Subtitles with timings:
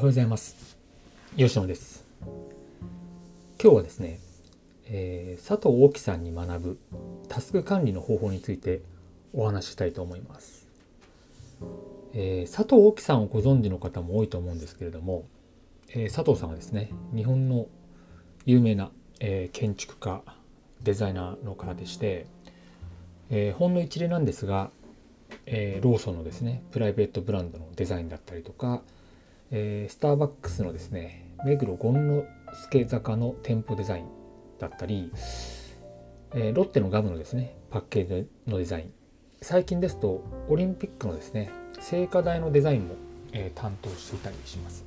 [0.00, 0.78] おはようございます。
[1.36, 2.06] 吉野です。
[3.62, 4.18] 今日はですね、
[4.86, 6.78] えー佐藤大樹さんに学ぶ
[7.28, 8.80] タスク管理の方法について
[9.34, 10.66] お話ししたいと思います。
[12.14, 15.26] えー佐藤大樹さんをご存知の方も多いと思うんですけれども、
[15.90, 17.66] えー佐藤さんはですね、日本の
[18.46, 20.22] 有名な、えー建築家、
[20.82, 22.24] デザイナーの方でして、
[23.28, 24.70] えーほんの一例なんですが、
[25.44, 28.80] えーローソンのですねプライベートブランドのデザインだったりとか、
[29.50, 32.26] えースターバックスのですね目黒権之
[32.62, 34.06] 助坂の店舗デザイン
[34.58, 35.12] だったり、
[36.34, 38.92] えーロッテのガムのですねパッケージのデザイン
[39.42, 41.50] 最近ですとオリンピックのですね
[41.80, 42.94] 聖火台のデザインも、
[43.32, 44.84] えー担当していたりします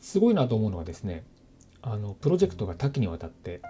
[0.00, 1.24] すごいなと思うのはですね
[1.82, 3.60] あのプロジェクトが多岐にわたって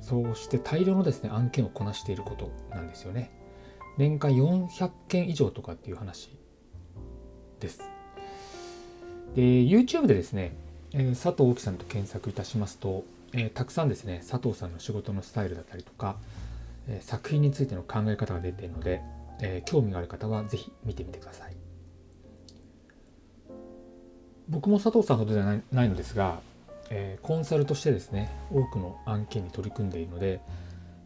[0.00, 3.30] そうして大量のですね案件をこなしていることなんですよね。
[3.98, 6.36] 年間400件以上とかっていう話
[7.60, 7.80] です。
[9.34, 10.52] で YouTube でですね、
[10.92, 16.16] えー佐藤大樹さんと検索いたしますと、えーたくさんですね佐藤さんの仕事のスタイルだったりとか、
[16.88, 19.02] え作品についての考え方が出ているので、
[19.40, 21.52] えー興味がある方はぜひ見てみてください。
[24.48, 26.40] 僕も佐藤さんほどではないないのですが、
[26.90, 30.40] えーコンサルとしてですね多くの案件に取り組んでいるので、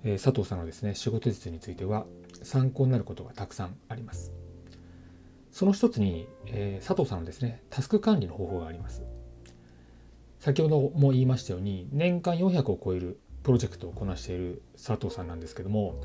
[0.04, 2.04] えー佐藤さんのですね仕事術については
[2.42, 4.32] 参考になることがたくさんあります
[5.60, 9.02] その一つに、えー佐藤さんのですねタスク管理の方法があります
[10.38, 16.00] 先ほども言いましたように年間400を超えるプロジェクトをこなしている佐藤さんなんですけども、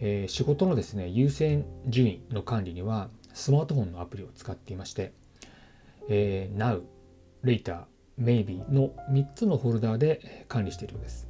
[0.00, 5.12] えー仕事のですね優先順位の管理にはスマートフォンのアプリを使っていまして、
[6.08, 6.80] えー Now、
[7.44, 7.82] Later、
[8.18, 11.28] Maybe の3つのフォルダーで管理しているようです。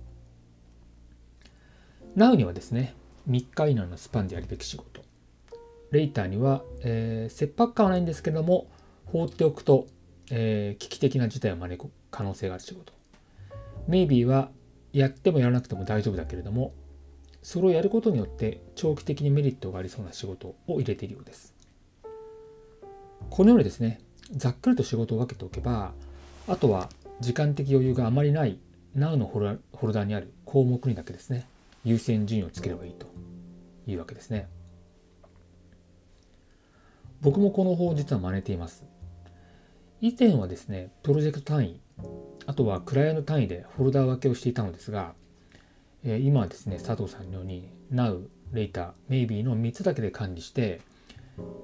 [2.16, 2.94] Now にはですね、
[3.28, 5.07] 3日以内のスパンでやるべき仕事。
[5.92, 8.68] Later には、えー切迫感はないんですけども、
[9.06, 9.86] 放っておくと、
[10.30, 12.92] えー危機的な事態を招く可能性がある仕事。
[13.88, 14.50] Maybe は
[14.92, 16.72] やってもやらなくても大丈夫だけれども、
[17.42, 21.54] それをやることによって長期的にメリットがありそうな仕事を入れているようです。
[23.30, 24.00] このようにですね、
[24.32, 25.92] ざっくりと仕事を分けておけば、
[26.46, 26.88] あとは
[27.20, 28.58] 時間的余裕があまりない
[28.96, 31.46] Now のフォルダフォルダにある項目にだけですね、
[31.84, 33.06] 優先順位をつければいいと
[33.86, 34.48] いうわけですね。
[37.20, 38.84] 僕もこの方実は真似ています。
[40.00, 41.80] 以前はですね、プロジェクト単位、
[42.46, 45.14] あとはクライアント単位でフォルダ分けをしていたのですが、
[46.04, 48.20] えー今はですね、佐藤さんのように Now、
[48.52, 50.80] Later、Maybe の3つだけで管理して、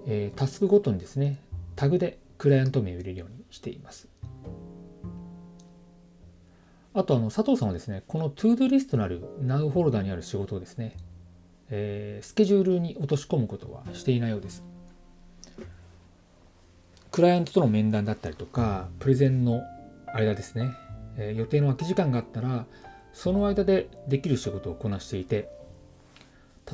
[0.06, 1.38] えータスクごとにですね、
[1.76, 4.09] タグでクライアント名を入れるようにしています。
[6.92, 10.97] あとあの佐藤さんはですね、この ToDo リストのある Now フォルダにある仕事をですね、
[11.71, 14.65] えースケジュールに落とし込むことはしていないようです。
[17.15, 19.63] クライアントとの面談だったりとか、プレゼンの
[20.13, 20.75] 間ですね、
[21.17, 22.67] えー予定の空き時間があったら、
[23.13, 25.49] その間でできる仕事をこなしていて、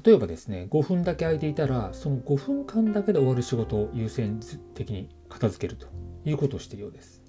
[0.03, 4.41] 例えばですね、5分だけ空いていたら、その5分間だけで終わる仕事を優先
[4.73, 5.89] 的に片付けると
[6.25, 7.23] いうことをしているようです。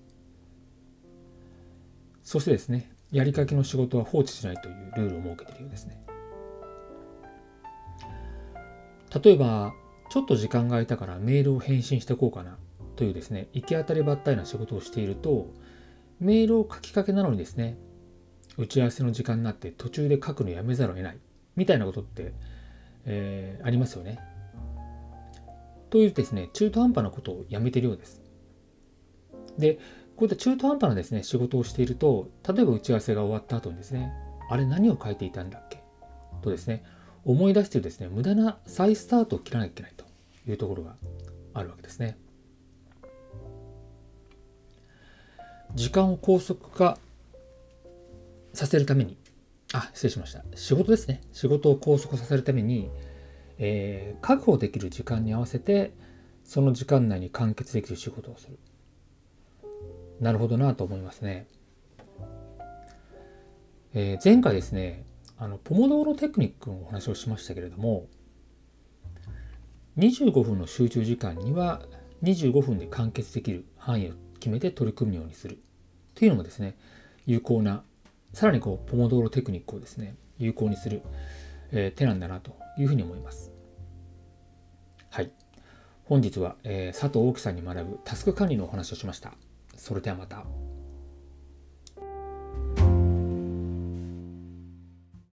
[2.24, 6.02] そしてですね、やりかけの仕事は放置しないというルールを設けているようですね。
[9.22, 9.74] 例えば、
[10.10, 12.58] ちょっと時間が空いたからメールを返信しておこうかな
[12.96, 15.47] というですね、行き当たりばったりな仕事をしていると、
[16.19, 17.78] メールを書きかけなのにですね、
[18.57, 21.18] 打ち合わせの時間になって途中で書くのやめざるを得ない
[21.56, 22.34] みたいなことって、
[23.06, 24.19] えーありますよね。
[25.90, 28.22] というですね、中途半端なことをやめてるようです。
[29.57, 29.80] で、
[30.16, 34.13] こういった中途半端なですね、仕事をしていると、例えば打ち合わせが終わった後にですね、
[34.50, 35.81] あれ何を書いていたんだっけ？
[36.41, 36.84] とですね、
[37.25, 40.06] 思い出してですね、無駄な再スタートを切らなきゃいけないと
[40.47, 40.96] いうところが
[41.53, 42.18] あるわけですね。
[45.76, 46.98] 時間を高速化
[48.54, 49.18] させるために、
[49.74, 50.44] あ、失礼しました。
[50.56, 51.22] 仕事ですね。
[51.32, 52.90] 仕事を高速化させるために、
[53.57, 55.94] えー確保できる時間に合わせて、
[56.44, 58.60] その時間内に完結できる仕事をする。
[60.19, 61.48] なるほどなと思いますね。
[63.94, 65.06] えー前回ですね、
[65.38, 68.07] あの、ポモドーロテクニックのお話をしましたけれども、
[69.98, 71.81] 25分の集中時間には
[72.24, 75.60] 25分で完結できる範囲を決めて取り組むようにする
[76.16, 76.75] というのもですね、
[77.25, 77.84] 有効な、
[78.34, 81.02] さらにこう、ポモドーロテクニックをですね、有効にする、
[81.72, 83.52] えー手なんだなというふうに思います。
[85.10, 85.31] はい。
[86.06, 89.34] 本日は、えー佐藤大樹さんに学ぶタスク管理のお話をしました。
[89.75, 90.46] それではまた。